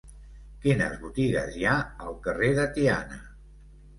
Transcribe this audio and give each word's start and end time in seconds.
Quines 0.63 0.93
botigues 1.01 1.59
hi 1.59 1.67
ha 1.67 1.75
al 2.07 2.17
carrer 2.27 2.51
de 2.61 2.65
Tiana? 2.79 3.21